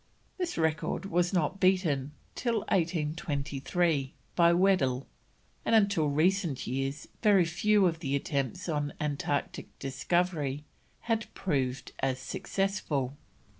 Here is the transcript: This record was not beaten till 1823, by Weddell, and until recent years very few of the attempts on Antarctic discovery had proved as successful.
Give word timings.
This 0.39 0.57
record 0.57 1.05
was 1.05 1.31
not 1.31 1.59
beaten 1.59 2.13
till 2.33 2.61
1823, 2.71 4.15
by 4.35 4.51
Weddell, 4.51 5.05
and 5.63 5.75
until 5.75 6.09
recent 6.09 6.65
years 6.65 7.07
very 7.21 7.45
few 7.45 7.85
of 7.85 7.99
the 7.99 8.15
attempts 8.15 8.67
on 8.67 8.95
Antarctic 8.99 9.77
discovery 9.77 10.63
had 11.01 11.31
proved 11.35 11.91
as 11.99 12.17
successful. 12.17 13.15